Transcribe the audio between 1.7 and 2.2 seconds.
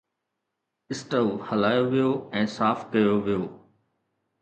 ويو